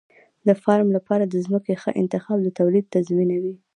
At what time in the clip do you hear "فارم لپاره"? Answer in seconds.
0.63-1.23